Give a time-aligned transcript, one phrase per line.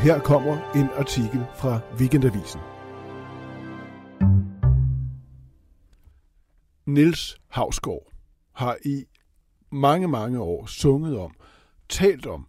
[0.00, 2.60] her kommer en artikel fra Weekendavisen.
[6.86, 8.12] Nils Havsgaard
[8.52, 9.04] har i
[9.70, 11.34] mange, mange år sunget om,
[11.88, 12.46] talt om,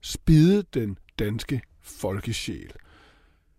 [0.00, 2.72] spidet den danske folkesjæl.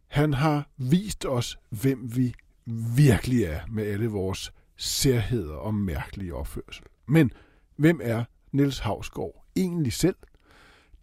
[0.08, 2.34] Han har vist os, hvem vi
[2.96, 6.86] virkelig er med alle vores særheder og mærkelige opførsel.
[7.06, 7.32] Men
[7.76, 10.18] hvem er Niels Havsgaard egentlig selv?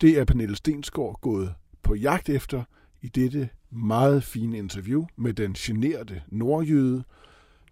[0.00, 1.54] Det er Pernille Stensgaard gået
[1.86, 2.62] på jagt efter
[3.02, 7.04] i dette meget fine interview med den generede nordjyde.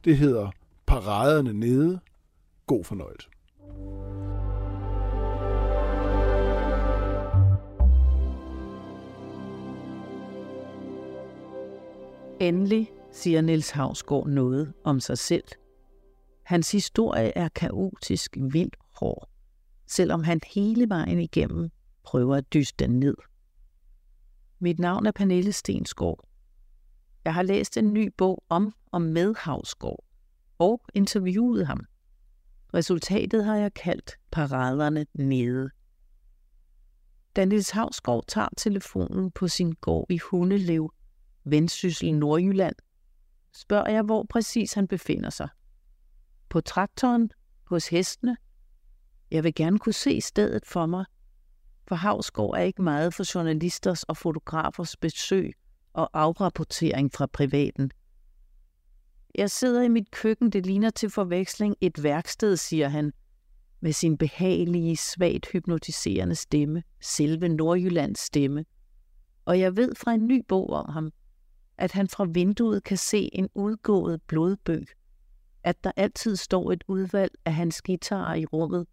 [0.04, 0.50] Det hedder
[0.86, 2.00] Paraderne nede.
[2.66, 3.28] God fornøjelse.
[12.40, 15.44] Endelig siger Niels Havsgaard noget om sig selv.
[16.42, 19.28] Hans historie er kaotisk vildt hård,
[19.86, 21.70] selvom han hele vejen igennem
[22.04, 23.14] prøver at dyste den ned.
[24.64, 26.28] Mit navn er Pernille Stensgaard.
[27.24, 30.04] Jeg har læst en ny bog om og med Havsgaard
[30.58, 31.80] og interviewet ham.
[32.74, 35.70] Resultatet har jeg kaldt Paraderne nede.
[37.36, 40.92] Da Niels Havsgaard tager telefonen på sin gård i Hundelev,
[41.44, 42.76] Vendsyssel, Nordjylland,
[43.54, 45.48] spørger jeg, hvor præcis han befinder sig.
[46.48, 47.30] På traktoren,
[47.64, 48.36] hos hestene.
[49.30, 51.04] Jeg vil gerne kunne se stedet for mig,
[51.88, 55.52] for Havsgård er ikke meget for journalisters og fotografers besøg
[55.92, 57.90] og afrapportering fra privaten.
[59.34, 63.12] Jeg sidder i mit køkken, det ligner til forveksling et værksted, siger han,
[63.80, 68.64] med sin behagelige, svagt hypnotiserende stemme, selve Nordjyllands stemme.
[69.44, 71.12] Og jeg ved fra en ny bog om ham,
[71.78, 74.86] at han fra vinduet kan se en udgået blodbøg,
[75.64, 78.86] at der altid står et udvalg af hans guitarer i rummet,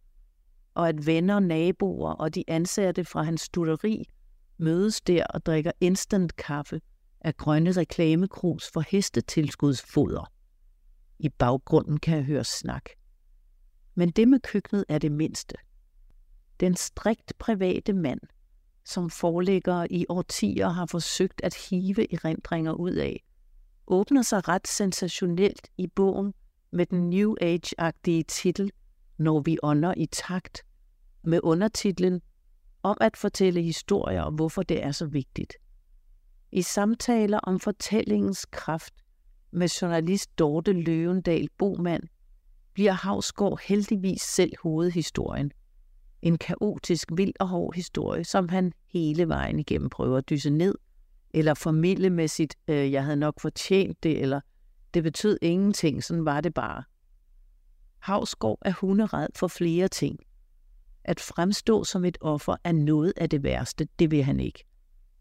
[0.74, 4.10] og at venner, naboer og de ansatte fra hans studeri
[4.58, 6.82] mødes der og drikker instant kaffe
[7.22, 10.32] af grønne reklamekrus for hestetilskudsfoder.
[11.20, 12.90] I baggrunden kan jeg høre snak.
[13.96, 15.56] Men det med køkkenet er det mindste.
[16.60, 18.20] Den strikt private mand,
[18.86, 23.24] som forelægger i årtier har forsøgt at hive erindringer ud af,
[23.88, 26.34] åbner sig ret sensationelt i bogen
[26.72, 28.72] med den New Age-agtige titel
[29.22, 30.62] når vi ånder i takt,
[31.24, 32.22] med undertitlen
[32.84, 35.54] Om at fortælle historier og hvorfor det er så vigtigt.
[36.52, 38.94] I samtaler om fortællingens kraft
[39.52, 42.04] med journalist Dorte Løvendal Bomand
[42.74, 45.52] bliver Havsgaard heldigvis selv hovedhistorien.
[46.22, 50.76] En kaotisk, vild og hård historie, som han hele vejen igennem prøver at dyse ned,
[51.34, 54.42] eller formidle med sit, øh, jeg havde nok fortjent det, eller
[54.94, 56.84] det betød ingenting, sådan var det bare.
[58.02, 60.20] Havsgård er hunderet for flere ting.
[61.04, 64.66] At fremstå som et offer er noget af det værste, det vil han ikke.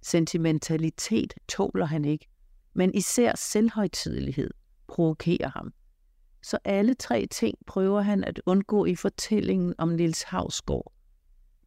[0.03, 2.27] Sentimentalitet tåler han ikke,
[2.75, 4.51] men især selvhøjtidelighed
[4.89, 5.73] provokerer ham.
[6.43, 10.93] Så alle tre ting prøver han at undgå i fortællingen om Nils Havsgård.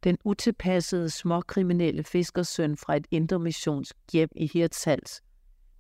[0.03, 5.21] Den utilpassede småkriminelle fiskersøn fra et intermissionsk hjem i Hirtshals,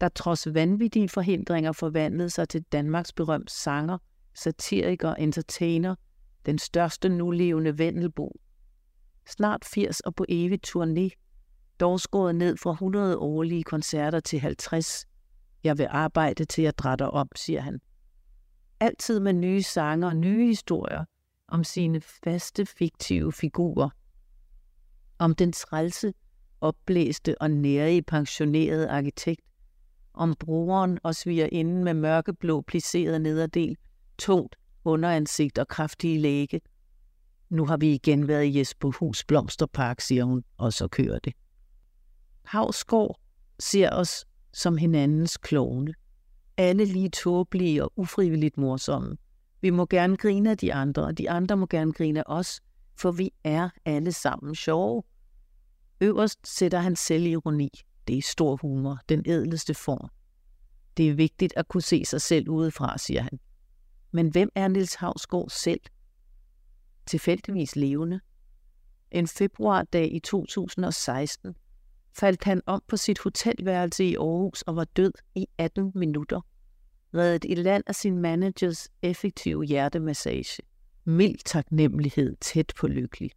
[0.01, 3.97] der trods vanvittige forhindringer forvandlede sig til Danmarks berømte sanger,
[4.35, 5.95] satiriker, entertainer,
[6.45, 8.39] den største nulevende Vendelbo.
[9.27, 11.09] Snart 80 og på evig turné,
[11.79, 15.05] dog skåret ned fra 100 årlige koncerter til 50.
[15.63, 17.79] Jeg vil arbejde til jeg drætter om, siger han.
[18.79, 21.05] Altid med nye sange og nye historier
[21.47, 23.89] om sine faste fiktive figurer.
[25.19, 26.13] Om den trælse,
[26.61, 29.41] opblæste og nærige pensionerede arkitekt,
[30.13, 33.77] om brugeren og svigerinden med mørkeblå plisseret nederdel,
[34.23, 36.61] tungt underansigt og kraftige læge.
[37.49, 41.33] Nu har vi igen været i Jesperhus Blomsterpark, siger hun, og så kører det.
[42.45, 43.19] Havsgård
[43.59, 45.93] ser os som hinandens klovne.
[46.57, 49.17] Alle lige tåbelige og ufrivilligt morsomme.
[49.61, 52.61] Vi må gerne grine af de andre, og de andre må gerne grine af os,
[52.95, 55.03] for vi er alle sammen sjove.
[56.01, 57.69] Øverst sætter han selvironi.
[58.07, 60.09] Det er stor humor, den ædleste form.
[60.97, 63.39] Det er vigtigt at kunne se sig selv udefra, siger han.
[64.13, 65.81] Men hvem er Nils Havsgaard selv?
[67.05, 68.19] Tilfældigvis levende.
[69.11, 71.55] En februardag i 2016
[72.13, 76.41] faldt han om på sit hotelværelse i Aarhus og var død i 18 minutter.
[77.13, 80.63] Reddet i land af sin managers effektive hjertemassage.
[81.05, 83.31] Mild taknemmelighed tæt på lykkelig.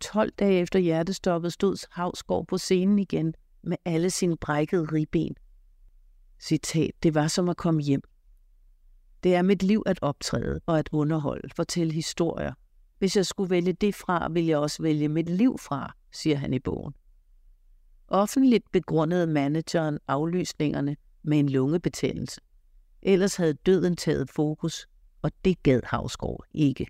[0.00, 5.36] 12 dage efter hjertestoppet stod Havsgaard på scenen igen med alle sine brækkede ribben.
[6.40, 8.02] Citat, det var som at komme hjem.
[9.22, 12.52] Det er mit liv at optræde og at underholde, fortælle historier.
[12.98, 16.54] Hvis jeg skulle vælge det fra, vil jeg også vælge mit liv fra, siger han
[16.54, 16.94] i bogen.
[18.08, 22.40] Offentligt begrundede manageren aflysningerne med en lungebetændelse.
[23.02, 24.86] Ellers havde døden taget fokus,
[25.22, 26.86] og det gad Havsgaard ikke.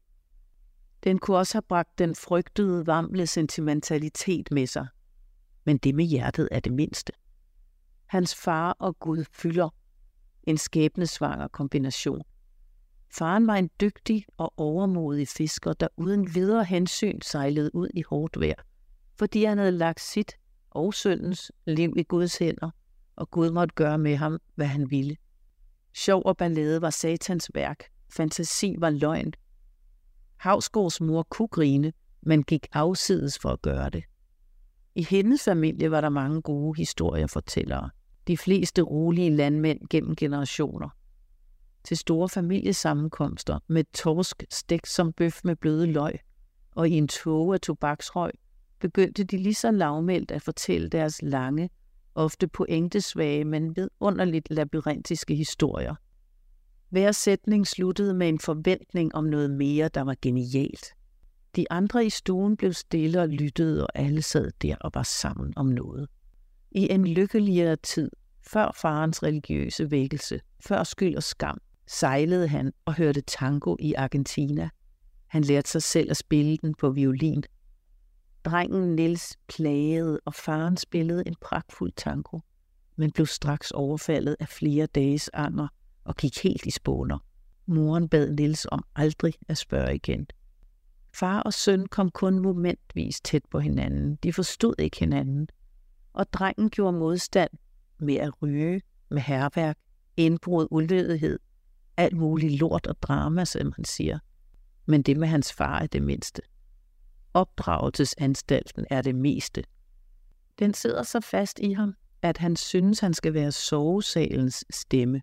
[1.05, 4.87] Den kunne også have bragt den frygtede, varmle sentimentalitet med sig.
[5.65, 7.13] Men det med hjertet er det mindste.
[8.07, 9.69] Hans far og Gud fylder
[10.45, 12.23] en skæbnesvanger kombination.
[13.15, 18.41] Faren var en dygtig og overmodig fisker, der uden videre hensyn sejlede ud i hårdt
[18.41, 18.63] vejr,
[19.19, 20.33] fordi han havde lagt sit
[20.71, 22.71] og søndens liv i Guds hænder,
[23.17, 25.17] og Gud måtte gøre med ham, hvad han ville.
[25.95, 29.33] Sjov og ballade var satans værk, fantasi var løgn.
[30.37, 31.93] Havsgårds mor kunne grine,
[32.23, 34.05] men gik afsides for at gøre det.
[34.95, 37.91] I hendes familie var der mange gode historiefortællere.
[38.27, 40.89] De fleste rolige landmænd gennem generationer.
[41.85, 46.19] Til store familiesammenkomster med torsk stegt som bøf med bløde løg,
[46.75, 48.31] og i en tåge af tobaksrøg,
[48.81, 51.71] begyndte de lige så lavmældt at fortælle deres lange,
[52.15, 55.95] ofte pointesvage, men vidunderligt labyrintiske historier.
[56.89, 60.87] Hver sætning sluttede med en forventning om noget mere, der var genialt.
[61.57, 65.53] De andre i stuen blev stille og lyttede, og alle sad der og var sammen
[65.57, 66.09] om noget.
[66.71, 68.11] I en lykkeligere tid,
[68.43, 74.69] før farens religiøse vækkelse, før skyld og skam, sejlede han og hørte tango i Argentina.
[75.27, 77.45] Han lærte sig selv at spille den på violin.
[78.45, 82.41] Drengen Nils plagede, og faren spillede en pragtfuld tango,
[82.97, 85.69] men blev straks overfaldet af flere dages anger
[86.05, 87.19] og gik helt i spåner.
[87.67, 90.27] Moren bad Nils om aldrig at spørge igen.
[91.15, 94.17] Far og søn kom kun momentvis tæt på hinanden.
[94.23, 95.49] De forstod ikke hinanden.
[96.13, 97.51] Og drengen gjorde modstand
[97.99, 99.79] med at ryge, med herværk,
[100.17, 101.39] indbrud, ulydighed,
[101.97, 104.19] alt muligt lort og drama, som han siger.
[104.87, 106.43] Men det med hans far er det mindste.
[107.35, 109.65] Opdragelsesanstalten er det meste.
[110.59, 115.23] Den sidder så fast i ham, at han synes, han skal være sovesalens stemme.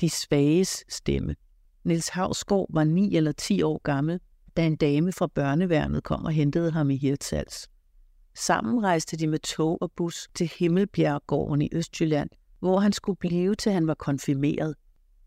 [0.00, 1.36] De svages stemme.
[1.84, 4.20] Nils Havsgaard var 9 eller 10 år gammel,
[4.56, 7.68] da en dame fra børneværnet kom og hentede ham i Hirtshals.
[8.38, 13.54] Sammen rejste de med tog og bus til Himmelbjerggården i Østjylland, hvor han skulle blive
[13.54, 14.74] til han var konfirmeret.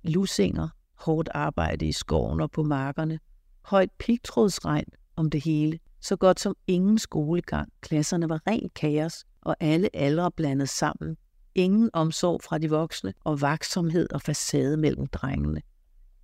[0.03, 3.19] Lusinger, hårdt arbejde i skoven og på markerne,
[3.61, 4.85] højt pigtrådsregn
[5.15, 7.71] om det hele, så godt som ingen skolegang.
[7.81, 11.17] Klasserne var rent kaos, og alle aldre blandet sammen.
[11.55, 15.61] Ingen omsorg fra de voksne, og vaksomhed og facade mellem drengene.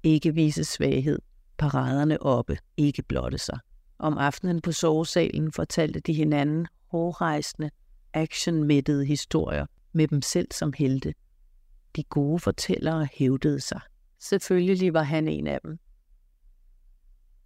[0.04, 1.20] Ikke vise svaghed,
[1.58, 3.60] paraderne oppe, ikke blotte sig.
[4.00, 7.70] Om aftenen på sovesalen fortalte de hinanden hårrejsende,
[8.14, 11.14] actionmættede historier med dem selv som helte.
[11.96, 13.82] De gode fortællere hævdede sig.
[14.20, 15.80] Selvfølgelig var han en af dem.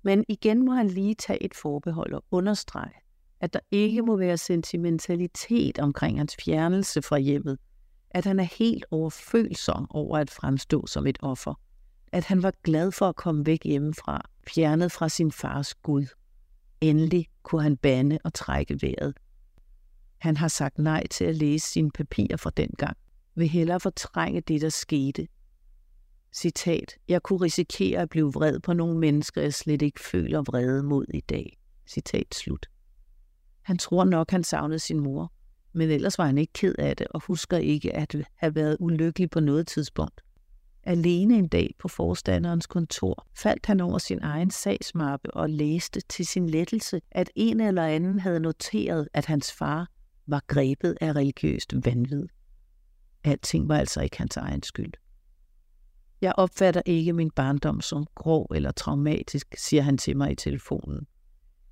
[0.03, 2.93] Men igen må han lige tage et forbehold og understrege,
[3.39, 7.57] at der ikke må være sentimentalitet omkring hans fjernelse fra hjemmet,
[8.11, 11.53] at han er helt overfølsom over at fremstå som et offer,
[12.11, 16.05] at han var glad for at komme væk hjemmefra, fjernet fra sin fars Gud.
[16.81, 19.13] Endelig kunne han bande og trække vejret.
[20.19, 22.97] Han har sagt nej til at læse sine papirer fra dengang,
[23.35, 25.27] vil hellere fortrænge det, der skete.
[26.33, 30.83] Citat, jeg kunne risikere at blive vred på nogle mennesker, jeg slet ikke føler vrede
[30.83, 31.57] mod i dag.
[31.87, 32.65] Citat slut.
[33.61, 35.33] Han tror nok, han savnede sin mor,
[35.73, 39.29] men ellers var han ikke ked af det og husker ikke at have været ulykkelig
[39.29, 40.21] på noget tidspunkt.
[40.83, 46.25] Alene en dag på forstanderens kontor faldt han over sin egen sagsmappe og læste til
[46.27, 49.87] sin lettelse, at en eller anden havde noteret, at hans far
[50.31, 52.27] var grebet af religiøst vanvid.
[53.23, 54.93] Alting var altså ikke hans egen skyld.
[56.21, 61.07] Jeg opfatter ikke min barndom som grå eller traumatisk, siger han til mig i telefonen.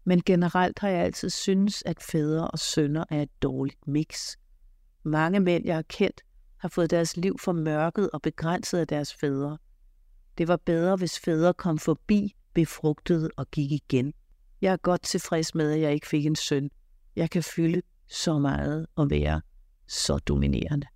[0.03, 4.35] Men generelt har jeg altid synes, at fædre og sønner er et dårligt mix.
[5.03, 6.21] Mange mænd, jeg har kendt,
[6.57, 9.57] har fået deres liv formørket og begrænset af deres fædre.
[10.37, 14.13] Det var bedre, hvis fædre kom forbi, befrugtede og gik igen.
[14.61, 16.69] Jeg er godt tilfreds med, at jeg ikke fik en søn.
[17.15, 19.41] Jeg kan fylde så meget og være
[19.87, 20.87] så dominerende.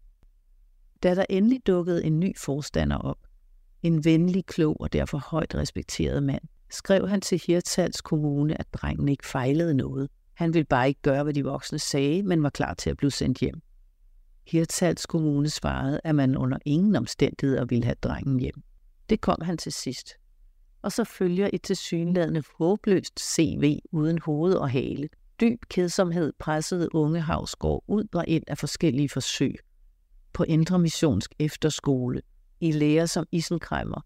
[1.04, 3.18] Da der endelig dukkede en ny forstander op,
[3.84, 9.10] en venlig, klog og derfor højt respekteret mand, skrev han til Hirtshals Kommune, at drengen
[9.10, 10.10] ikke fejlede noget.
[10.34, 13.12] Han ville bare ikke gøre, hvad de voksne sagde, men var klar til at blive
[13.12, 13.62] sendt hjem.
[14.48, 18.64] Hirtshals Kommune svarede, at man under ingen omstændigheder ville have drengen hjem.
[19.10, 20.14] Det kom han til sidst.
[20.82, 25.10] Og så følger et tilsyneladende håbløst CV uden hoved og hale.
[25.42, 29.56] Dyb kedsomhed pressede unge Havsgaard ud og ind af forskellige forsøg.
[30.34, 32.22] På Indre Missionsk Efterskole,
[32.60, 34.02] i lære som isenkræmmer,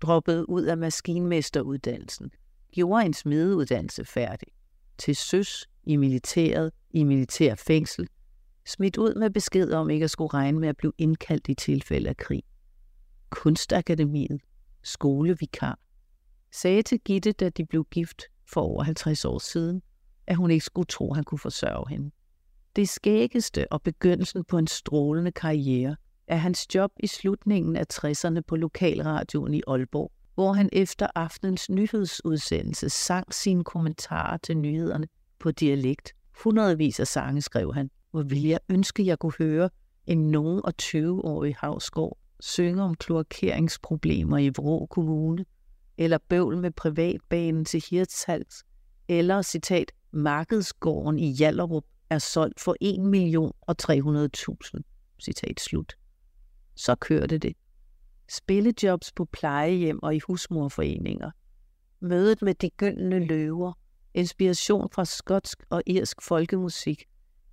[0.00, 2.30] droppede ud af maskinmesteruddannelsen,
[2.72, 4.48] gjorde en smedeuddannelse færdig.
[4.98, 8.08] Til søs, i militæret, i militær fængsel,
[8.66, 12.08] Smidt ud med besked om ikke at skulle regne med at blive indkaldt i tilfælde
[12.08, 12.42] af krig.
[13.30, 14.40] Kunstakademiet,
[14.82, 15.78] skolevikar,
[16.52, 19.82] sagde til Gitte, da de blev gift for over 50 år siden,
[20.26, 22.10] at hun ikke skulle tro, at han kunne forsørge hende.
[22.76, 25.96] Det skæggeste og begyndelsen på en strålende karriere
[26.26, 31.70] er hans job i slutningen af 60'erne på lokalradioen i Aalborg, hvor han efter aftenens
[31.70, 35.06] nyhedsudsendelse sang sine kommentarer til nyhederne
[35.38, 36.12] på dialekt.
[36.44, 39.70] Hundredvis af sange skrev han, hvor ville jeg ønske, jeg kunne høre
[40.06, 45.44] en nogen og 20-årig havskov synge om kloakeringsproblemer i Vrå Kommune,
[45.98, 48.64] eller bøvl med privatbanen til Hirtshals,
[49.08, 54.80] eller citat, markedsgården i Jallerup er solgt for 1 million og 300.000.
[55.24, 55.94] Citat slut.
[56.74, 57.56] Så kørte det.
[58.28, 61.30] Spillejobs på plejehjem og i husmorforeninger.
[62.00, 63.72] Mødet med de gyldne løver.
[64.14, 67.04] Inspiration fra skotsk og irsk folkemusik.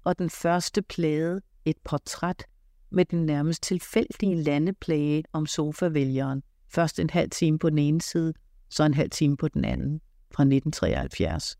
[0.04, 2.46] Og den første plade, et portræt
[2.90, 6.44] med den nærmest tilfældige landeplage om sofavælgeren.
[6.70, 8.34] Først en halv time på den ene side,
[8.70, 10.02] så en halv time på den anden,
[10.36, 11.58] fra 1973.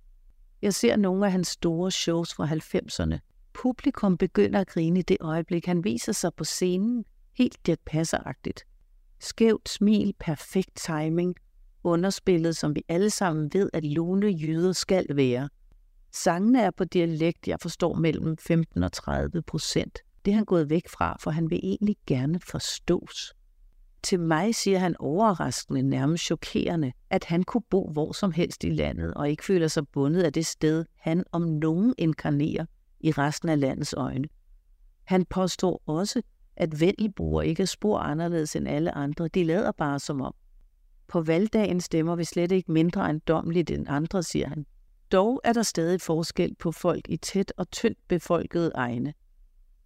[0.62, 3.20] Jeg ser nogle af hans store shows fra 90'erne.
[3.54, 7.06] Publikum begynder at grine i det øjeblik, han viser sig på scenen,
[7.38, 8.64] helt det passeragtigt.
[9.20, 11.36] Skævt smil, perfekt timing,
[11.84, 15.50] underspillet, som vi alle sammen ved, at lune jyder skal være.
[16.12, 20.00] Sangene er på dialekt, jeg forstår mellem 15 og 30 procent.
[20.26, 23.34] Det er han gået væk fra, for han vil egentlig gerne forstås.
[24.08, 28.70] Til mig siger han overraskende, nærmest chokerende, at han kunne bo hvor som helst i
[28.70, 32.66] landet og ikke føler sig bundet af det sted, han om nogen inkarnerer
[33.00, 34.28] i resten af landets øjne.
[35.04, 36.22] Han påstår også,
[36.56, 39.28] at vendelboer ikke er spor anderledes end alle andre.
[39.28, 40.34] De lader bare som om.
[41.08, 44.66] På valgdagen stemmer vi slet ikke mindre ejendomligt end andre, siger han.
[45.12, 49.14] Dog er der stadig forskel på folk i tæt og tyndt befolkede egne.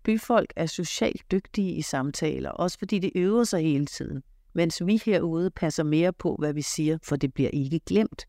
[0.04, 5.02] Byfolk er socialt dygtige i samtaler, også fordi de øver sig hele tiden, mens vi
[5.06, 8.26] herude passer mere på, hvad vi siger, for det bliver ikke glemt.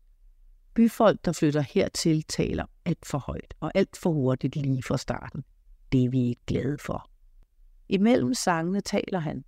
[0.73, 5.43] Byfolk, der flytter hertil, taler alt for højt og alt for hurtigt lige fra starten.
[5.91, 7.09] Det er vi ikke glade for.
[7.89, 9.43] Imellem sangene taler han,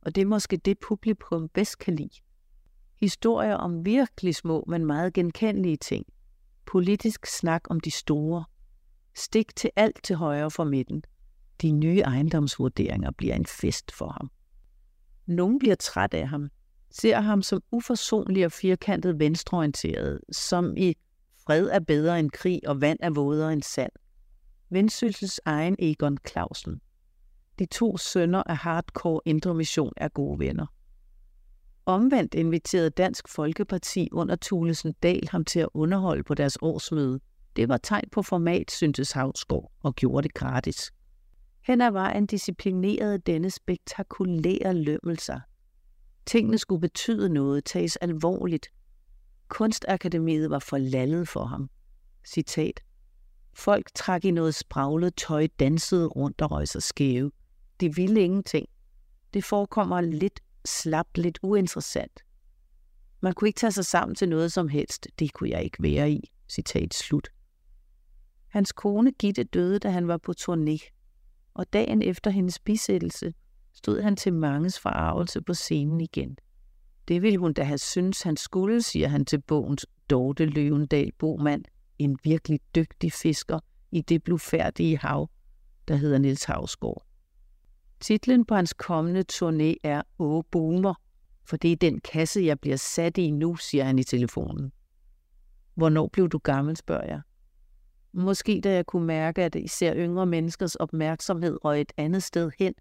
[0.00, 2.20] og det er måske det publikum bedst kan lide.
[3.00, 6.06] Historier om virkelig små, men meget genkendelige ting.
[6.66, 8.44] Politisk snak om de store.
[9.14, 11.02] Stik til alt til højre for midten–
[11.62, 14.30] de nye ejendomsvurderinger bliver en fest for ham.
[15.26, 16.50] Nogle bliver træt af ham,
[16.90, 20.94] ser ham som uforsonlig og firkantet venstreorienteret, som i
[21.46, 23.92] fred er bedre end krig og vand er vådere end sand.
[24.70, 26.80] Vendsyssels egen Egon Clausen.
[27.58, 30.66] De to sønner af hardcore indre mission er gode venner.
[31.86, 37.20] Omvendt inviterede Dansk Folkeparti under Thulesen Dahl ham til at underholde på deres årsmøde.
[37.56, 40.92] Det var tegn på format, syntes Havsgaard, og gjorde det gratis.
[41.66, 45.40] Hen ad vejen disciplinerede denne spektakulære lømmelser.
[46.26, 48.68] Tingene skulle betyde noget, tages alvorligt.
[49.48, 51.70] Kunstakademiet var for landet for ham.
[52.26, 52.80] Citat.
[53.54, 57.30] Folk trak i noget spraglet tøj, dansede rundt og røg sig skæve.
[57.80, 58.66] De ville ingenting.
[59.34, 62.20] Det forekommer lidt slapt, lidt uinteressant.
[63.20, 65.06] Man kunne ikke tage sig sammen til noget som helst.
[65.18, 66.30] Det kunne jeg ikke være i.
[66.48, 67.28] Citat slut.
[68.48, 70.95] Hans kone Gitte døde, da han var på turné
[71.56, 73.34] og dagen efter hendes bisættelse
[73.74, 76.36] stod han til manges forarvelse på scenen igen.
[77.08, 81.64] Det ville hun da have syntes, han skulle, siger han til bogens Dorte Løvendal Bomand,
[81.98, 83.58] en virkelig dygtig fisker
[83.90, 85.30] i det blufærdige hav,
[85.88, 87.06] der hedder Niels Havsgaard.
[88.00, 90.94] Titlen på hans kommende turné er Åh Boomer,
[91.44, 94.72] for det er den kasse, jeg bliver sat i nu, siger han i telefonen.
[95.74, 97.20] Hvornår blev du gammel, spørger jeg.
[98.18, 102.74] Måske da jeg kunne mærke, at især yngre menneskers opmærksomhed røg et andet sted hen,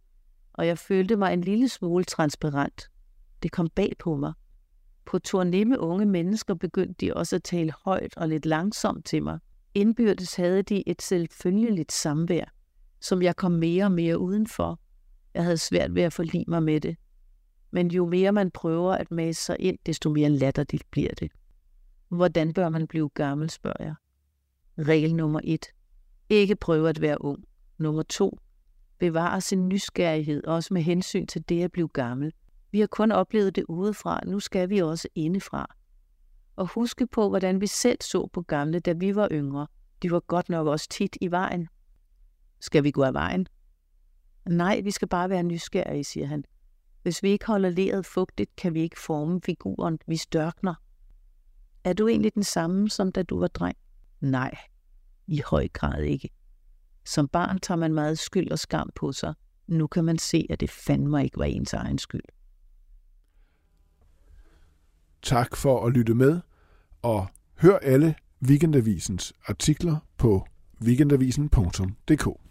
[0.53, 2.89] og jeg følte mig en lille smule transparent.
[3.43, 4.33] Det kom bag på mig.
[5.05, 9.23] På turné med unge mennesker begyndte de også at tale højt og lidt langsomt til
[9.23, 9.39] mig.
[9.73, 12.45] Indbyrdes havde de et selvfølgeligt samvær,
[13.01, 14.79] som jeg kom mere og mere udenfor.
[15.33, 16.97] Jeg havde svært ved at forlige mig med det.
[17.71, 21.31] Men jo mere man prøver at mase sig ind, desto mere latterligt bliver det.
[22.09, 23.95] Hvordan bør man blive gammel, spørger jeg.
[24.79, 25.65] Regel nummer et.
[26.29, 27.43] Ikke prøve at være ung.
[27.77, 28.37] Nummer to.
[28.99, 32.33] Bevare sin nysgerrighed, også med hensyn til det at blive gammel.
[32.71, 35.75] Vi har kun oplevet det udefra, nu skal vi også indefra.
[36.55, 39.67] Og huske på, hvordan vi selv så på gamle, da vi var yngre.
[40.01, 41.67] De var godt nok også tit i vejen.
[42.59, 43.47] Skal vi gå af vejen?
[44.49, 46.43] Nej, vi skal bare være nysgerrige, siger han.
[47.03, 50.73] Hvis vi ikke holder leret fugtigt, kan vi ikke forme figuren, vi størkner.
[51.83, 53.77] Er du egentlig den samme, som da du var dreng?
[54.21, 54.57] Nej,
[55.27, 56.29] i høj grad ikke.
[57.05, 59.33] Som barn tager man meget skyld og skam på sig.
[59.67, 62.23] Nu kan man se, at det fandme ikke var ens egen skyld.
[65.21, 66.41] Tak for at lytte med,
[67.01, 68.15] og hør alle
[68.47, 70.47] Weekendavisens artikler på
[70.81, 72.44] weekendavisen.dk.